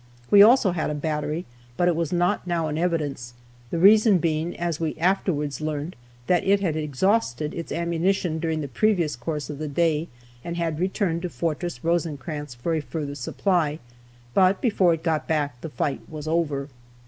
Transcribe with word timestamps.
We 0.31 0.41
also 0.41 0.71
had 0.71 0.89
a 0.89 0.95
battery, 0.95 1.45
but 1.77 1.87
it 1.87 1.95
was 1.95 2.11
not 2.11 2.47
now 2.47 2.67
in 2.69 2.75
evidence, 2.75 3.35
the 3.69 3.77
reason 3.77 4.17
being 4.17 4.57
as 4.59 4.79
we 4.79 4.97
afterwards 4.97 5.61
learned, 5.61 5.95
that 6.25 6.43
it 6.43 6.59
had 6.59 6.75
exhausted 6.75 7.53
its 7.53 7.71
ammunition 7.71 8.39
during 8.39 8.61
the 8.61 8.67
previous 8.67 9.15
course 9.15 9.47
of 9.47 9.59
the 9.59 9.67
day, 9.67 10.07
and 10.43 10.57
had 10.57 10.79
returned 10.79 11.21
to 11.21 11.29
Fortress 11.29 11.83
Rosecrans 11.83 12.55
for 12.55 12.73
a 12.73 12.81
further 12.81 13.13
supply, 13.13 13.77
but 14.33 14.59
before 14.59 14.91
it 14.95 15.03
got 15.03 15.27
back 15.27 15.61
the 15.61 15.69
fight 15.69 16.01
was 16.09 16.27
over. 16.27 16.69